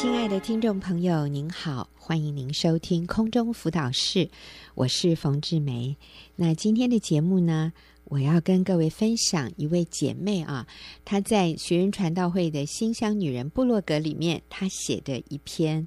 [0.00, 4.30] 亲爱的听众朋友，您好，欢迎您收听空中辅导室，
[4.74, 5.94] 我是冯志梅。
[6.36, 7.70] 那今天的节目呢，
[8.04, 10.66] 我要跟各位分享一位姐妹啊，
[11.04, 15.86] 她在学人传道会的新香女人部落格里面，她写的一篇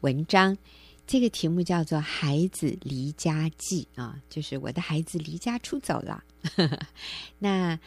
[0.00, 0.54] 文章，
[1.06, 6.22] 这个题目叫做《孩子离家记》啊，就是我的孩子离家出走了。
[7.38, 7.78] 那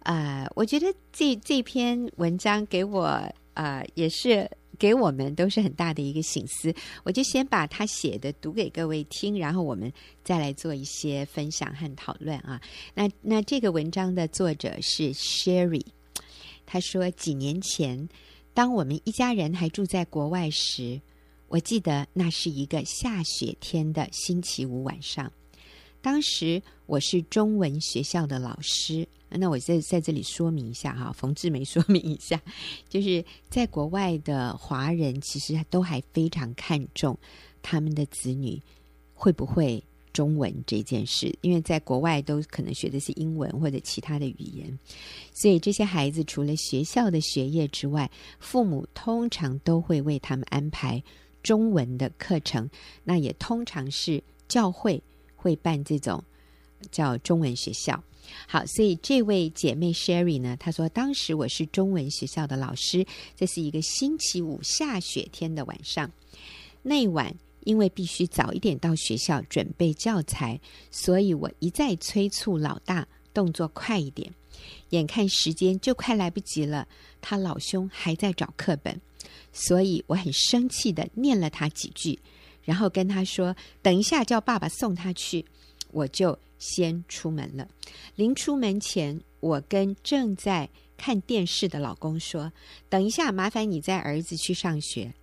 [0.00, 4.46] 呃，我觉得这这篇文章给我呃也是。
[4.84, 6.74] 给我们都是很大的一个醒思，
[7.04, 9.90] 我就先把他写的读给各位听，然后我们
[10.22, 12.60] 再来做一些分享和讨论啊。
[12.92, 15.86] 那那这个文章的作者是 Sherry，
[16.66, 18.06] 他说几年前，
[18.52, 21.00] 当我们一家人还住在国外时，
[21.48, 25.32] 我记得那是一个下雪天的星期五晚上。
[26.02, 32.40] 当时我是中文学校的老师，那我在在这里说明一下哈，冯志梅 说明一下，
[32.88, 37.18] 就是在国外的华人其实都还非常看重
[37.62, 38.60] 他们的子女
[39.14, 44.78] 会不会中文这件事，因为在国外都可能学的是英文或者其他的语言，
[45.32, 51.02] 所以这些孩子除了学校的学业之外，父母通常都会为他们安排
[51.42, 52.68] 中文的课程，
[53.02, 55.02] 那也通常是教会。
[55.36, 56.24] 会办这种
[56.90, 58.02] 叫中文学校，
[58.46, 66.10] 好，所以这位姐妹 Sherry 呢，她说当时我是中文学校的老师，这是一个星期五下雪天的晚上。
[66.82, 74.32] 那晚因为必须早一点到学校准备教材，所以我一再催促老大动作快一点。
[74.90, 76.86] 眼看时间就快来不及了，
[77.20, 79.00] 他老兄还在找课本，
[79.52, 82.18] 所以我很生气地念了他几句。
[82.62, 85.44] 然后跟他说：“等一下，叫爸爸送他去。”
[85.94, 87.66] 我就先出门了。
[88.16, 92.52] 临出门前，我跟正在看电视的老公说
[92.90, 95.14] ：“等一下，麻烦你载儿子去上学。”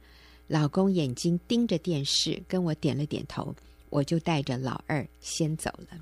[0.47, 3.53] 老公眼睛盯着电视，跟我点了点头。
[3.89, 6.01] 我就带着老二先走了。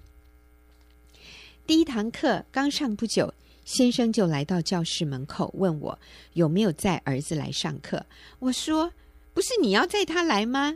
[1.65, 3.33] 第一堂课刚上不久，
[3.65, 5.99] 先生就来到教室门口，问我
[6.33, 8.05] 有没有载儿子来上课。
[8.37, 8.93] 我说
[9.33, 10.75] ：“不是你要载他来吗？”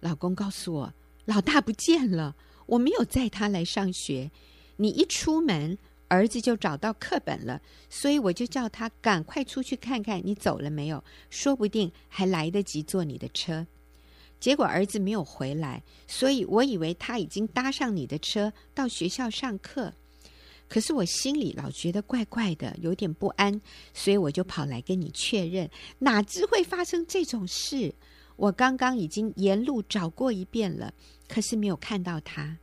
[0.00, 0.94] 老公告诉我，
[1.24, 2.34] 老大不见了，
[2.68, 4.30] 我没有载他来上学。
[4.76, 13.66] 你一出门，儿子就找到课本了，所以我就叫他赶快出去看看你走了没有，说不定还来得及坐你的车。
[14.38, 19.92] 结果儿子没有回来，所以我以为他已经搭上你的车到学校上课。
[20.68, 23.60] 可是我心里老觉得怪怪的，有点不安，
[23.92, 25.68] 所以我就跑来跟你确认，
[25.98, 27.94] 哪知会发生这种事。
[28.38, 30.94] 我刚刚已经沿路找过一遍了，
[31.28, 32.56] 可是没有看到他。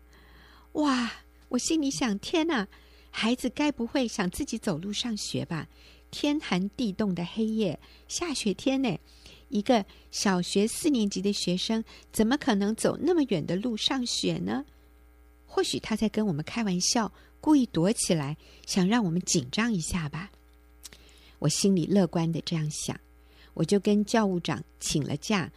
[0.72, 1.12] 哇！
[1.50, 2.68] 我心里想：天哪，
[3.12, 5.68] 孩子该不会想自己走路上学吧？
[6.09, 8.97] 天寒地冻的黑夜，下雪天呢，
[9.50, 14.66] 一个小学四年级的学生怎么可能走那么远的路上学呢？
[15.46, 20.31] 或许他在跟我们开玩笑，故意躲起来，想让我们紧张一下吧。
[21.40, 23.00] 我心里乐观的这样想。
[23.56, 25.52] 我就跟教务长请了假，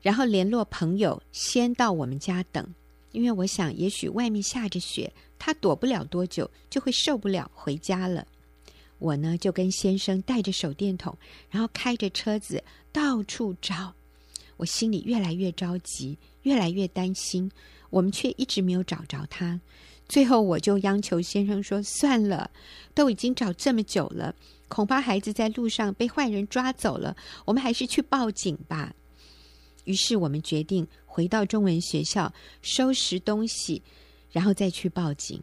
[0.00, 2.64] 然后联络朋友先到我们家等，
[3.10, 8.26] 因为我想也许外面下着雪，他躲不了多久就会受不了回家了。
[8.98, 11.16] 我呢就跟先生带着手电筒，
[11.50, 13.92] 然后开着车子到处找。
[14.56, 17.50] 我心里越来越着急，越来越担心，
[17.90, 19.60] 我们却一直没有找着他。
[20.08, 22.50] 最后我就央求先生说：“算了，
[22.94, 24.34] 都已经找这么久了。”
[24.68, 28.94] 恐怕孩子在路上被坏人抓走了，我们还是去报警吧。
[29.84, 32.32] 于是我们决定回到中文学校
[32.62, 33.82] 收拾东西，
[34.32, 35.40] 然后再去报警。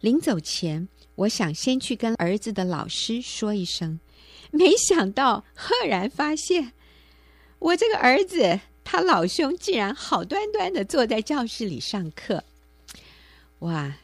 [0.00, 4.00] 临走前，我想先去跟儿子的老师说一声，
[4.50, 6.72] 没想到赫然发现，
[7.58, 12.44] 我这个儿子他老兄竟然好端端的坐在教室里上课。
[13.60, 13.96] 哇！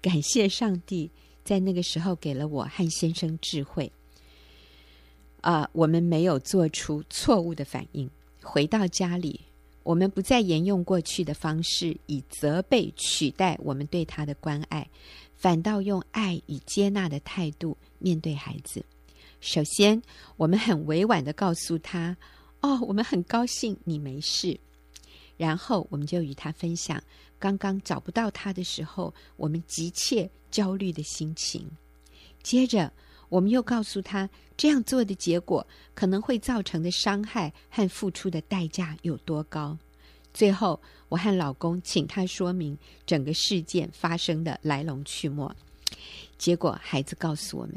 [0.00, 1.08] 感谢上帝，
[1.44, 3.92] 在那个时候给了我和先生智慧。
[5.40, 8.10] 啊我们没有做出错误的反应。
[8.42, 9.40] 回到家里，
[9.84, 14.88] 我们不再沿用过去的方式，以责备取代我们对他的关爱，
[15.36, 18.84] 反倒用爱与接纳的态度面对孩子。
[19.40, 20.02] 首先，
[20.36, 22.16] 我们很委婉的告诉他
[22.62, 24.58] ：“哦，我们很高兴你没事。”
[25.36, 27.02] 然后，我们就与他分享
[27.38, 31.68] 刚刚找不到他的时候，我们急切焦虑的心情。
[32.42, 32.92] 接着，
[33.28, 39.76] 我们又告诉他，这样做的结果可能会造成的伤害和付出的代价有多高。
[40.34, 45.54] 最后，我和老公请他说明整个事件发生的来龙去脉。
[46.38, 47.76] 结果，孩子告诉我们，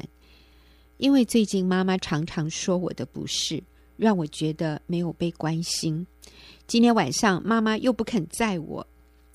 [0.96, 3.62] 因为最近妈妈常常说我的不是，
[3.96, 6.06] 让我觉得没有被关心。
[6.66, 8.86] 今天晚上妈妈又不肯载我，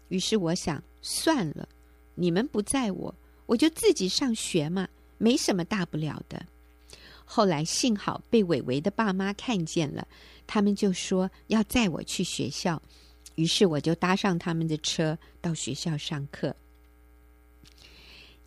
[0.09, 1.67] 于是我想算了，
[2.15, 3.15] 你们不载我，
[3.45, 4.87] 我就自己上学嘛，
[5.17, 6.45] 没什么大不了的。
[7.23, 10.05] 后来幸好被伟伟的爸妈看见了，
[10.45, 12.81] 他们就说要载我去学校，
[13.35, 16.53] 于是我就搭上他们的车到学校上课。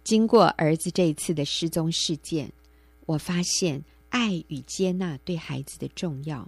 [0.02, 2.52] 经过儿子这一次的失踪事件，
[3.06, 6.46] 我发现爱与接纳对孩子的重要。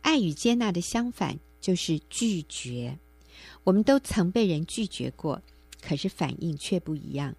[0.00, 2.98] 爱与接纳的相反就是拒绝。
[3.64, 5.40] 我们都曾被人拒绝过，
[5.80, 7.34] 可是反应却不一样。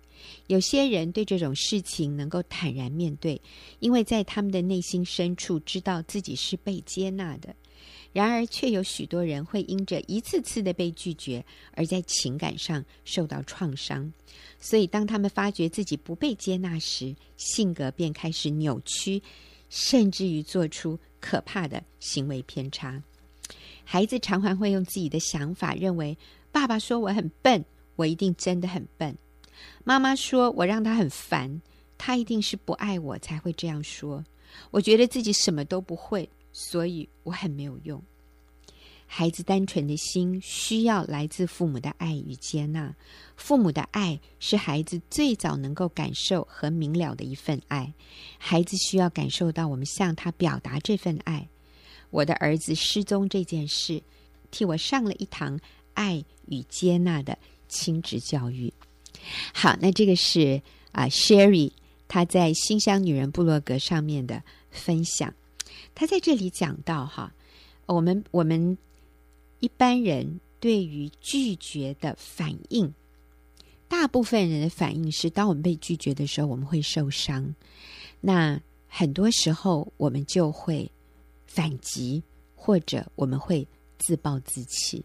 [0.47, 3.41] 有些人对这种事情能够坦然面对，
[3.79, 7.56] 因为在他们的内心深处知道自己是被接纳的。
[8.11, 14.11] 然而，却有许多人会因着一次次的被拒绝，而在情感上受到创伤。
[14.59, 19.21] 所以，当他们发觉自己不被接纳时，性格便开始扭曲，
[19.69, 23.01] 甚至于做出可怕的行为偏差。
[23.83, 26.18] 孩子常常会用自己的想法认为：
[26.51, 27.63] 爸爸说我很笨，
[27.95, 29.13] 我一定真的很笨；
[29.83, 31.62] 妈妈说我让他很烦，
[31.98, 34.24] 他一定是不爱我才会这样说。
[34.71, 36.30] 我觉得自己什么都不会。
[36.51, 38.01] 所以我很没有用。
[39.11, 42.95] 孩子单纯的心需要来自父母的爱与接纳。
[43.35, 47.91] 父母的爱是孩子最早能够感受和明了的一份爱。
[48.38, 51.50] 孩子需要感受到我们向他表达这份爱。
[52.11, 54.03] 我的儿子失踪这件事，
[54.51, 55.59] 替我上了一堂
[55.95, 57.35] 爱与接纳的
[57.67, 58.71] 亲职教育。
[59.53, 60.61] 好，那这个是
[60.91, 61.71] 啊，Sherry
[62.07, 65.33] 她在新乡女人部落格上面的分享。
[65.95, 67.33] 他在这里讲到哈，
[67.88, 68.77] 我们我们
[69.59, 72.94] 一般人对于拒绝的反应，
[73.88, 77.53] 大部分人的反应是，当我们被拒绝的时候，我们会受伤。
[78.21, 80.89] 那很多时候，我们就会
[81.45, 82.21] 反击，
[82.56, 83.67] 或者我们会
[83.97, 85.03] 自暴自弃。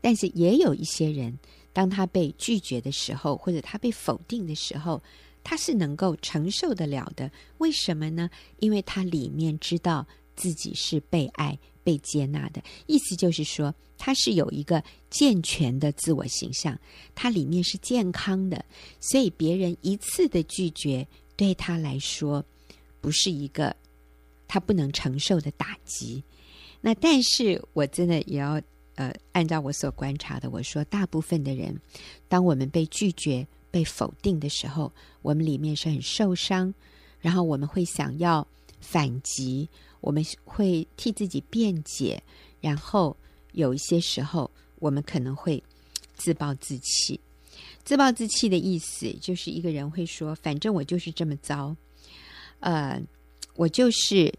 [0.00, 1.38] 但是也有一些人，
[1.72, 5.02] 当他被拒绝的时候，或者他被否定的时候，
[5.42, 7.30] 他是能够承受得了的。
[7.58, 8.30] 为什么呢？
[8.58, 10.06] 因为他里面知道。
[10.38, 16.76] 自己是被爱、被接纳的，意思就是说，他是有一个健全的自我形象，
[17.14, 18.64] 他里面是健康的，
[18.98, 21.06] 所以别人一次的拒绝
[21.36, 22.44] 对他来说
[23.00, 23.76] 不是一个
[24.48, 26.24] 他不能承受的打击。
[26.80, 28.60] 那但是我真的也要
[28.96, 31.80] 呃，按照我所观察的，我说大部分的人，
[32.26, 34.92] 当我们被拒绝、被否定的时候，
[35.22, 36.74] 我们里面是很受伤，
[37.20, 38.44] 然后我们会想要
[38.80, 39.68] 反击。
[40.00, 42.22] 我们会替自己辩解，
[42.60, 43.16] 然后
[43.52, 45.62] 有一些时候，我们可能会
[46.14, 47.18] 自暴自弃。
[47.84, 51.74] 自暴自弃的意思就是一个人会说：“反正我就是这么糟，
[52.60, 53.00] 呃，
[53.54, 54.32] 我就是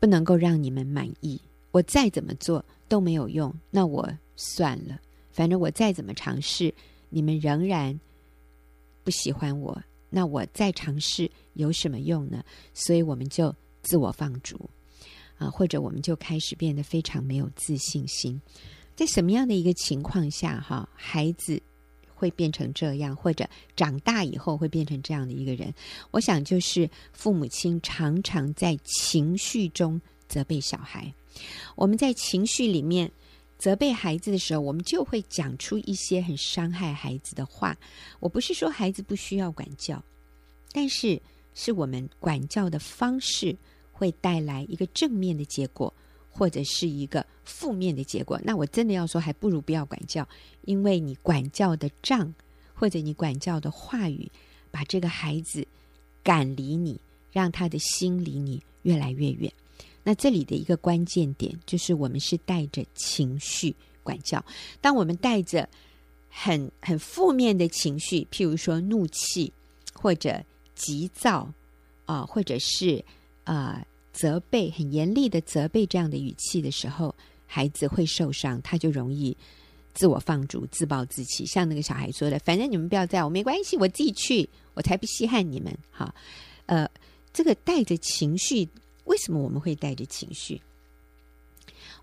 [0.00, 1.40] 不能够让你们满意，
[1.70, 5.00] 我再怎么做都没有用，那我算了。
[5.30, 6.74] 反正我再怎么尝试，
[7.08, 7.98] 你们仍然
[9.02, 9.80] 不喜欢我，
[10.10, 12.44] 那我再尝试有什么用呢？
[12.72, 13.54] 所以我们就。”
[13.84, 14.68] 自我放逐
[15.38, 18.40] 啊，或者我们就开始变得非常没有自信心。
[18.96, 21.60] 在什么样的一个情况下，哈，孩子
[22.14, 23.44] 会变成这样，或者
[23.74, 25.74] 长大以后会变成这样的一个人？
[26.12, 31.12] 我想，就是父母亲常常在情绪中责备小孩。
[31.74, 33.10] 我们在情绪里面
[33.58, 37.76] 责备孩子的时候，我们就会讲出一些很伤害孩子的话。
[38.20, 40.00] 我不是说孩子不需要管教，
[40.70, 41.20] 但是
[41.54, 43.56] 是我们管教的方式。
[43.96, 45.94] 会带来一个正面的结果，
[46.28, 48.40] 或者是一个负面的结果。
[48.42, 50.28] 那我真的要说，还不如不要管教，
[50.62, 52.34] 因为你管教的杖，
[52.74, 54.28] 或者你管教的话语，
[54.72, 55.64] 把这个孩子
[56.24, 59.50] 赶离你，让他的心离你越来越远。
[60.02, 64.44] 那这里的一个关键点就是，我们是带着情绪管教。
[64.80, 65.68] 当我们带着
[66.28, 69.52] 很很负面的情绪，譬如说怒气，
[69.92, 71.48] 或者急躁
[72.06, 73.04] 啊、或者是。
[73.46, 77.14] 啊、责备很严厉的责备这样的语气的时候，
[77.46, 79.36] 孩子会受伤，他就容易
[79.92, 81.44] 自我放逐、自暴自弃。
[81.44, 86.14] 像那个小孩说的：“反正你们不要在我，没关系，我自己去，我才不稀罕你们。”哈，
[86.64, 86.90] 呃，
[87.34, 88.66] 这个带着情绪，
[89.04, 90.62] 为什么我们会带着情绪？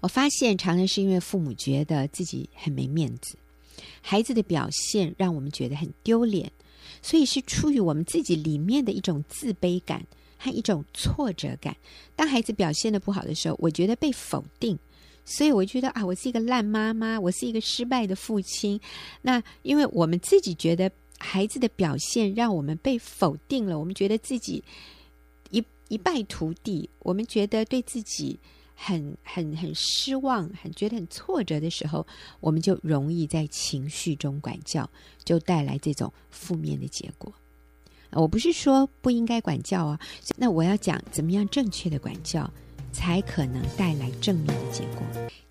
[0.01, 3.35] 我发现常常是因为父母觉得自己很没面子，
[3.99, 6.51] 孩子的表现让我们觉得很丢脸，
[7.01, 10.05] 所以是出于我们自己里面的一种自卑感。
[10.43, 11.77] 和一种挫折感。
[12.15, 14.75] 当孩子表现得不好的时候，我觉得被否定，
[15.23, 18.81] 所以我觉得啊，我是一个烂妈妈，我是一个失败的父亲。
[19.21, 24.63] 那因为我们自己觉得孩子的表现让我们被否定了，我们觉得自己
[25.51, 28.39] 一一败涂地，我们觉得对自己
[28.83, 32.05] 很很很失望，很觉得很挫折的时候，
[32.39, 34.89] 我们就容易在情绪中管教，
[35.23, 37.31] 就带来这种负面的结果。
[38.13, 39.99] 我不是说不应该管教啊，
[40.35, 42.51] 那我要讲怎么样正确的管教，
[42.91, 45.03] 才可能带来正面的结果。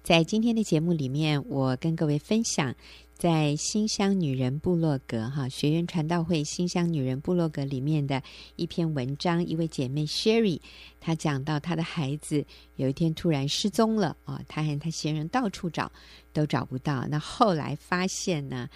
[0.03, 2.75] 在今天的节目里面，我跟各位分享。
[3.21, 8.23] 在新乡女人部落格哈学员传道会新乡女人部落格里面的
[8.57, 10.59] 一篇文章，一位姐妹 Sherry，
[10.99, 12.43] 她讲到她的孩子
[12.77, 15.93] 有一天突然失踪了啊，她和她先生到处找
[16.33, 18.71] 都找不到，那后来发现呢，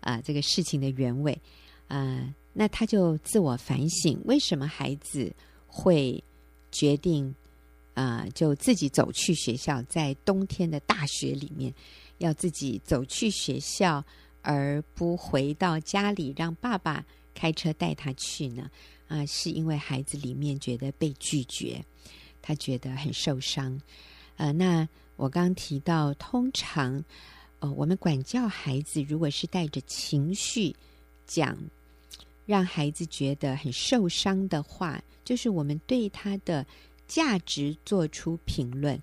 [0.00, 1.40] 啊这个事情的原委，
[1.88, 5.32] 呃，那她就自我反省，为什么孩子
[5.66, 6.22] 会
[6.70, 7.34] 决定
[7.96, 11.74] 啊就自己走去学校，在冬天的大雪里面。
[12.18, 14.02] 要自己走去学校，
[14.40, 18.70] 而不回到家里让爸爸开车带他去呢？
[19.06, 21.84] 啊，是因为孩子里面觉得被拒绝，
[22.40, 23.78] 他觉得很受伤。
[24.38, 27.04] 呃，那我刚提到，通常，
[27.58, 30.74] 呃，我们管教孩子，如果是带着情绪
[31.26, 31.54] 讲，
[32.46, 36.66] 让孩子觉得很受伤的话，就是我们对他的
[37.06, 39.00] 价值做出评论，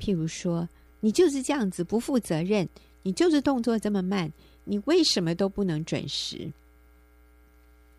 [0.00, 0.68] 譬如说。
[1.00, 2.68] 你就是这样子不负责任，
[3.02, 4.32] 你就是动作这么慢，
[4.64, 6.50] 你为什么都不能准时？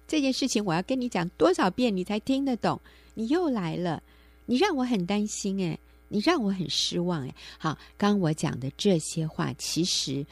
[0.08, 2.82] 这件事情我要跟你讲多少遍你才听得懂？
[3.14, 4.02] 你又来了，
[4.48, 7.34] 你让我很担心诶，你让我很失望诶。
[7.60, 10.26] 好，刚刚我讲的这些话，其实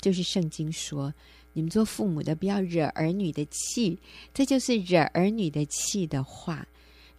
[0.00, 1.12] 就是圣经说，
[1.54, 3.98] 你们做父母的不要惹儿女的气，
[4.32, 6.68] 这就是惹儿女的气的话。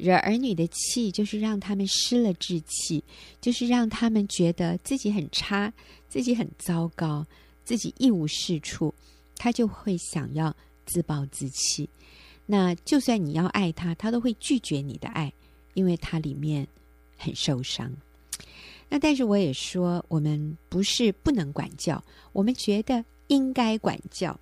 [0.01, 3.03] 惹儿女的气，就是让他们失了志气，
[3.39, 5.71] 就是让他们觉得自己很差，
[6.09, 7.23] 自己很糟糕，
[7.63, 8.91] 自己一无是处，
[9.35, 10.55] 他就会想要
[10.87, 11.87] 自暴自弃。
[12.47, 15.31] 那就算你要爱他，他都会拒绝你的爱，
[15.75, 16.67] 因为他里面
[17.15, 17.95] 很受伤。
[18.89, 22.03] 那但是我也说，我们不是不能管教，
[22.33, 24.37] 我们觉得应该管教。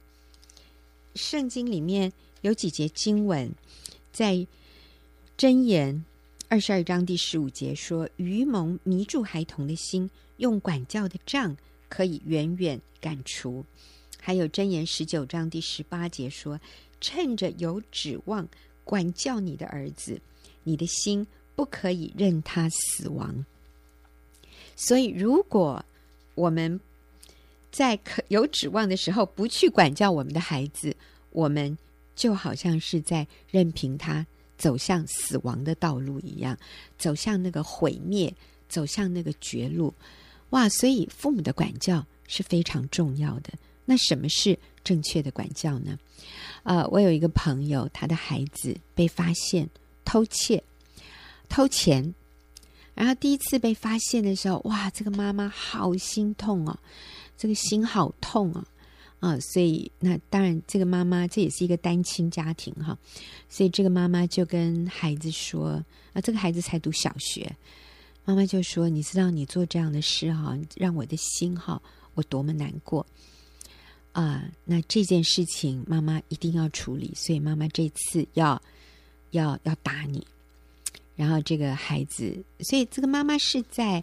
[1.15, 3.51] 圣经里面有几节经文
[4.13, 4.47] 在。
[5.39, 6.03] 箴言
[6.49, 11.55] 二十二章第十五节说：“愚蒙迷住孩童的心，用管教的杖
[11.87, 13.63] 可以远远赶除。”
[14.19, 16.59] 还有箴言十九章第十八节说
[16.99, 18.45] ：“趁着有指望，
[18.83, 20.19] 管教你的儿子，
[20.65, 23.45] 你的心不可以任他死亡。”
[24.75, 25.85] 所以，如果
[26.35, 26.77] 我们
[27.71, 30.93] 在可有指望的时候不去管教我们的孩子，
[31.29, 31.77] 我们
[32.13, 34.27] 就好像是在任凭他。
[34.59, 36.55] 走向死亡的道路一样，
[36.99, 38.31] 走向那个毁灭，
[38.67, 39.91] 走向那个绝路，
[40.51, 40.67] 哇！
[40.69, 43.53] 所以父母的管教是非常重要的。
[43.85, 45.97] 那什么是正确的管教呢？
[46.63, 49.67] 呃，我有一个朋友，他的孩子被发现
[50.03, 50.61] 偷窃、
[51.47, 52.13] 偷钱，
[52.93, 54.89] 然后第一次被发现的时候，哇！
[54.91, 56.77] 这个妈妈好心痛哦，
[57.37, 58.53] 这个心好痛
[59.19, 62.97] 啊、所以那当然，这个妈妈这也是一个单亲家庭哈，
[63.49, 65.83] 所以这个妈妈就跟孩子说
[66.13, 67.53] 啊，这个孩子才读小学，
[68.23, 71.81] 妈妈就说：“你知道你做这样的事哈，让我的心哈，
[72.13, 73.05] 我多么难过
[74.13, 74.49] 啊！
[74.63, 78.61] 那这件事情妈妈一定要处理，所以妈妈这次要
[79.31, 80.25] 要要打你。
[81.17, 84.01] 然后这个孩子，所以这个妈妈是在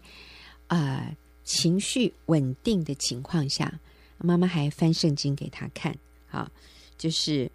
[0.66, 1.10] 啊
[1.42, 3.72] 情绪稳定的情况下。”
[4.18, 5.96] 妈妈还翻圣经给他看，
[6.30, 6.50] 啊，
[6.96, 7.50] 就是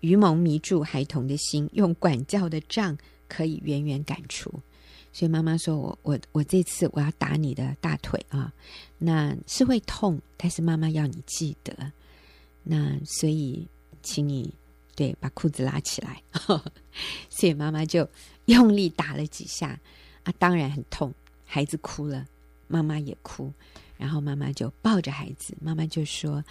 [0.00, 2.96] 愚蒙迷住孩童的心，用管教的杖
[3.28, 4.50] 可以远远赶除。
[5.12, 8.52] 所以妈妈说我我我这次我要打你的大腿啊，
[8.98, 11.92] 那是会痛，但是妈妈要你记得，
[12.62, 13.66] 那所以
[14.02, 14.54] 请你
[14.94, 16.22] 对把裤子拉起来。
[17.28, 18.08] 所以妈妈就
[18.44, 19.78] 用力打了几下
[20.22, 21.12] 啊，当然很痛，
[21.44, 22.24] 孩子哭了，
[22.68, 23.52] 妈妈也哭。
[24.00, 26.42] 然后妈妈就抱着孩子，妈妈就说：“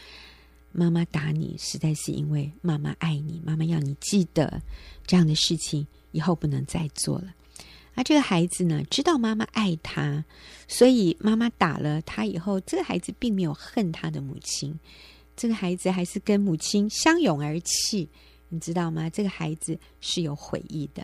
[0.72, 4.62] 妈妈打你，实在是因为妈妈爱你，妈妈要你记得
[5.08, 7.34] 这样的事情以后不能再做了。”
[7.96, 10.24] 而这个孩子呢，知道妈妈爱他，
[10.68, 14.80] 所以妈妈打了他以后，这个孩子并没有恨他的母亲，
[15.36, 18.08] 这个孩子还是跟母亲相拥而泣，
[18.50, 19.10] 你知道吗？
[19.10, 21.04] 这个孩子是有悔意的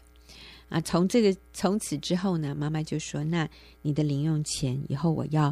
[0.70, 0.80] 啊。
[0.82, 3.50] 从这个从此之后呢，妈妈就说：“那
[3.82, 5.52] 你的零用钱以后我要。”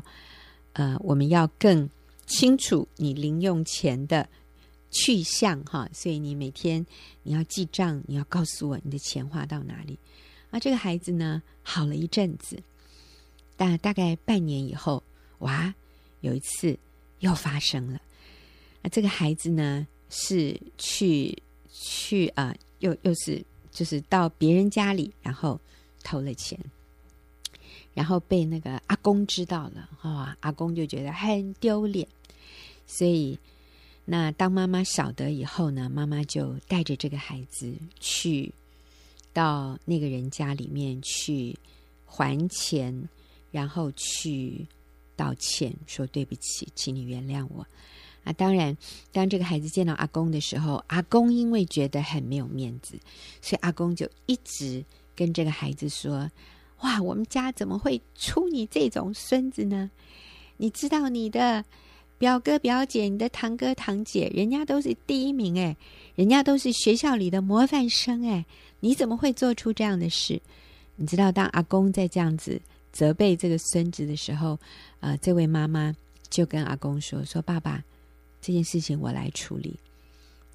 [0.73, 1.89] 呃，我们要更
[2.25, 4.27] 清楚你零用钱的
[4.91, 6.85] 去向哈，所以你每天
[7.23, 9.97] 你要记账，你要告诉我你的钱花到哪里。
[10.51, 12.61] 啊，这个孩子呢，好了一阵子，
[13.55, 15.03] 但大概半年以后，
[15.39, 15.73] 哇，
[16.21, 16.77] 有一次
[17.19, 17.99] 又发生了。
[18.81, 25.59] 啊，这个孩子呢是去去啊，又又是就是到别人家里，然后
[26.03, 26.59] 偷了钱。
[27.93, 32.07] 然后被那个阿公知道了，哇，阿公就觉得很丢脸。
[32.85, 33.37] 所以，
[34.05, 38.53] 那当妈妈晓得以后呢，妈妈就带着这个孩子去
[39.31, 41.57] 到那个人家里面去
[42.05, 43.09] 还钱，
[43.51, 44.67] 然后去
[45.15, 47.65] 道歉，说对不起，请你原谅我。
[48.23, 48.77] 啊，当然，
[49.11, 52.97] 当这个孩子见到阿公的时候，阿公因为觉得很没有面子，
[53.41, 54.83] 所以阿公就一直
[55.15, 56.29] 跟这个孩子说
[56.83, 59.89] ：“哇，我们家怎么会出你这种孙子呢？
[60.57, 61.65] 你知道你的
[62.17, 65.75] 表哥表姐、你的堂哥堂姐，人家都是第一名诶，
[66.15, 68.45] 人家都是学校里的模范生诶，
[68.79, 70.41] 你怎么会做出这样的事？
[70.95, 72.61] 你知道，当阿公在这样子
[72.91, 74.59] 责备这个孙子的时候，
[74.99, 75.95] 呃，这位妈妈
[76.29, 77.83] 就跟阿公说：说爸爸。”
[78.45, 79.73] 这件事情我来处理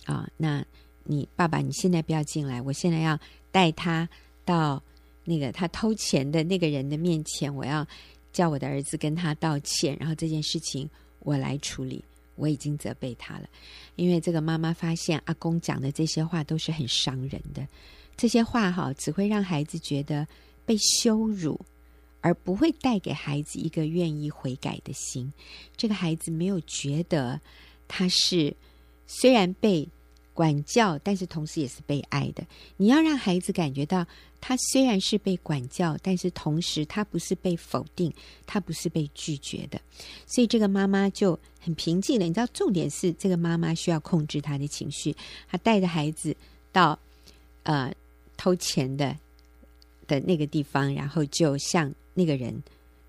[0.05, 0.29] 啊！
[0.37, 0.63] 那
[1.05, 3.19] 你爸爸，你现在不要进来，我现在要
[3.51, 4.07] 带他
[4.45, 4.83] 到
[5.29, 7.87] 那个他偷钱的那个人的面前，我要
[8.33, 10.89] 叫我的儿子跟他道歉，然后这件事情
[11.21, 12.03] 我来处理。
[12.37, 13.49] 我已经责备他了，
[13.97, 17.67] 因为这个妈妈发现阿公讲的这些话都是很伤人的，
[18.17, 20.25] 这些话哈只会让孩子觉得
[20.65, 21.61] 被羞辱，
[22.21, 25.33] 而不会带给孩子一个愿意悔改的心。
[25.77, 27.41] 这个孩子没有觉得。
[27.91, 28.55] 他是
[29.07, 29.89] 虽然被
[30.39, 32.47] 管教，但是同时也是被爱的。
[32.77, 34.07] 你要让孩子感觉到，
[34.41, 38.15] 他虽然是被管教，但是同时他不是被否定，
[38.47, 39.81] 他不是被拒绝的。
[40.29, 42.25] 所以这个妈妈就很平静了。
[42.25, 45.13] 你知道，重点是这个妈妈需要控制她的情绪。
[45.49, 46.37] 她带着孩子
[46.71, 46.97] 到
[47.65, 47.93] 呃
[48.37, 49.17] 偷钱的
[50.07, 52.63] 的那个地方，然后就向那个人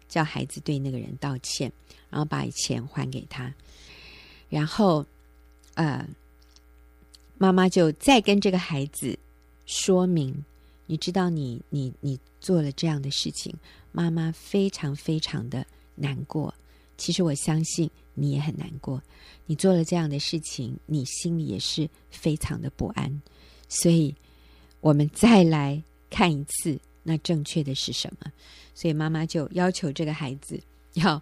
[0.08, 1.72] 叫孩子对那个人道歉，
[2.10, 3.54] 然后把钱还给他。
[4.50, 5.06] 然后，
[5.76, 6.04] 呃，
[7.40, 9.18] 妈妈就再跟这个孩子
[9.66, 10.44] 说明，
[10.86, 13.56] 你知道你，你你做了这样的事情，
[13.94, 15.66] 妈妈非常非常的
[15.96, 16.54] 难过。
[16.98, 19.02] 其实我相信你也很难过，
[19.46, 23.22] 你做了这样的事情，你心里也是非常的不安。
[23.70, 24.14] 所以，
[24.82, 28.30] 我们再来看一次，那正确的是什么？
[28.76, 30.62] 所以妈妈就要求这个孩子
[30.96, 31.22] 要。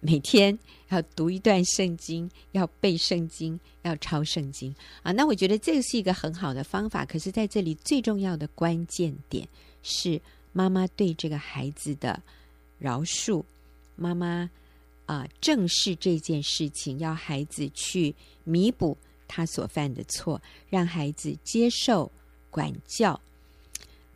[0.00, 0.56] 每天
[0.90, 5.10] 要读一段圣经，要背圣经，要抄圣经啊！
[5.12, 7.04] 那我觉得这是一个很好的方法。
[7.04, 9.46] 可是，在这里最重要的关键点
[9.82, 10.20] 是
[10.52, 12.22] 妈妈对这个孩子的
[12.78, 13.42] 饶恕。
[13.96, 14.48] 妈妈
[15.06, 22.10] 啊，正视这件事情，要孩子去弥补他所犯的错，让孩子接受
[22.50, 23.20] 管教。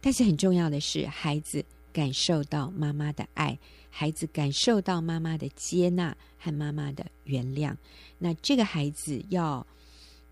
[0.00, 3.58] 但是很重要的是，孩子感受到妈妈的爱。
[3.94, 7.76] 孩子感受到妈妈的接纳和妈妈的原谅，
[8.18, 9.64] 那这个孩子要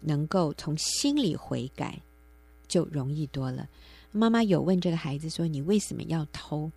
[0.00, 2.00] 能够从心里悔改，
[2.66, 3.68] 就容易多了。
[4.12, 6.72] 妈妈有问这个孩子说：“你为什么要偷？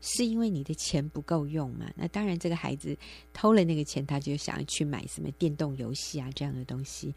[0.00, 2.96] 是因为你的钱不够用吗？”那当然，这个孩子
[3.34, 7.12] 偷了那个钱，他就想要去买什么电动游戏啊这样的东西。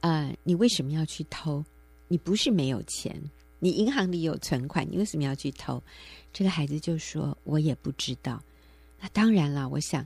[0.00, 1.62] 呃，你为什么要去偷？
[2.06, 3.20] 你不是没有钱。
[3.62, 5.80] 你银行里有存款，你为什么要去偷？
[6.32, 8.42] 这个孩子就说：“我也不知道。”
[9.00, 10.04] 那当然了，我想，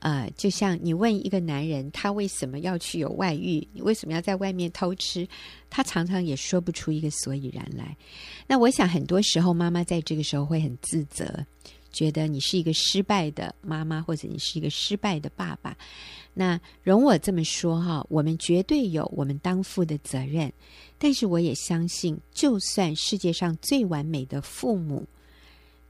[0.00, 3.64] 呃，就像你问一个男人，他为什么要去有外遇？
[3.72, 5.24] 你为什么要在外面偷吃？
[5.70, 7.96] 他常常也说不出一个所以然来。
[8.48, 11.46] 那我想，很多时候妈妈在这个时候会很自责。
[11.92, 15.76] 觉得你是一个失败的妈妈，或者你是一个失败的爸爸，
[16.34, 20.52] 那容我这么说哈，我们绝对有我们当父的责任，
[21.00, 25.04] 但是我也相信，就算世界上最完美的父母，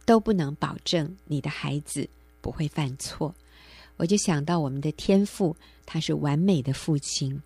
[0.06, 2.08] 都不能保证你的孩子
[2.40, 3.34] 不会犯错。
[3.96, 7.42] 我就想到我们的天父，他是完美的父亲，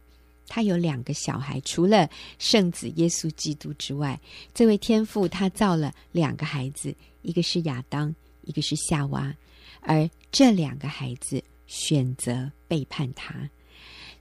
[0.47, 4.21] 他有两个小孩，除了圣子耶稣基督之外，
[4.53, 8.15] 这位天父他造了两个孩子，一个是亚当。
[8.47, 9.35] 一个是夏娃，
[9.81, 13.49] 而这两个孩子选择背叛他，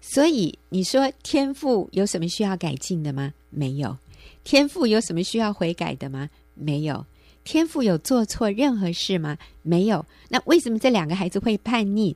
[0.05, 3.33] 所以你说天赋有什么需要改进的吗？
[3.49, 3.97] 没有。
[4.43, 6.29] 天赋有什么需要悔改的吗？
[6.53, 7.05] 没有。
[7.45, 9.37] 天赋有做错任何事吗？
[9.61, 10.05] 没有。
[10.27, 12.13] 那为什么这两个孩子会叛逆？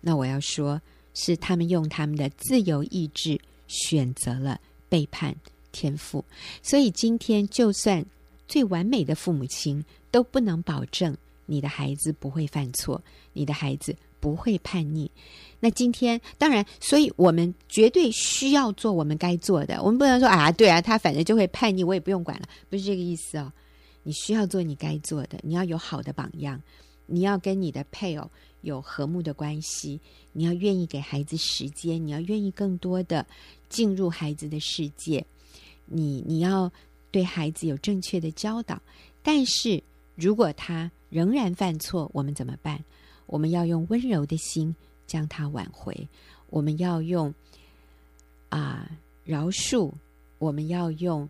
[0.00, 0.82] 那我要说，
[1.14, 5.34] 是他们用他们的自由意志选择了背叛
[5.70, 6.24] 天赋。
[6.60, 8.04] 所以今天，就算
[8.48, 11.16] 最完美的父母亲都不能保证。
[11.46, 13.00] 你的孩子不会犯错，
[13.32, 15.10] 你的孩子不会叛逆。
[15.58, 19.82] 那今天当然，所以我们绝对需要做我们该做的。
[19.82, 23.52] 我们不能说啊，对啊，他反正就会叛逆，我也不用管了，不是这个意思哦。
[24.04, 26.62] 你需要做你该做的，你要有好的榜样，
[27.06, 28.30] 你要跟你的配偶
[28.60, 30.00] 有和睦的关系，
[30.32, 33.26] 你要愿意给孩子时间，你要愿意更多的
[33.68, 35.24] 进入孩子的世界，
[35.86, 36.70] 你你要
[37.10, 38.80] 对孩子有正确的教导，
[39.22, 39.82] 但是。
[40.14, 42.78] 如果他仍然犯错，我们怎么办？
[43.32, 46.06] 我们要用温柔的心将他挽回，
[46.50, 47.34] 我们要用
[48.50, 48.90] 啊
[49.24, 49.90] 饶恕，
[50.36, 51.26] 我们要用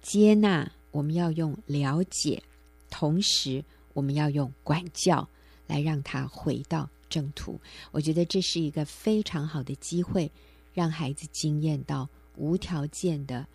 [0.00, 2.42] 接纳，我们要用了解，
[2.88, 5.28] 同时我们要用管教
[5.66, 7.60] 来让他回到正途。
[7.90, 10.32] 我觉得这是一个非常好的机会，
[10.72, 13.46] 让孩子经验到无条件的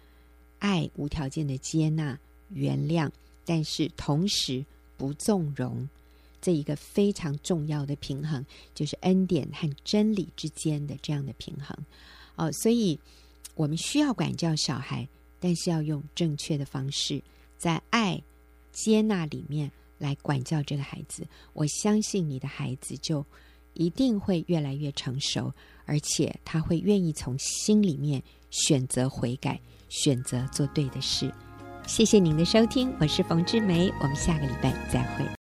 [0.60, 3.10] 爱、无条件的接纳、原谅，
[3.46, 4.64] 但是同时
[4.96, 5.90] 不纵容。
[6.48, 11.78] 这一个非常重要的平衡，就是恩典和真理之间的这样的平衡。
[12.38, 12.98] 哦，所以
[13.54, 15.06] 我们需要管教小孩，
[15.42, 17.22] 但是要用正确的方式，
[17.58, 18.24] 在爱、
[18.72, 21.28] 接纳里面来管教这个孩子。
[21.52, 23.26] 我相信你的孩子就
[23.74, 31.30] 一定会越来越成熟，而且他会愿意从心里面选择悔改，选择做对的事。
[31.86, 35.37] 谢谢您的收听，我是冯志梅，我们下个礼拜再会。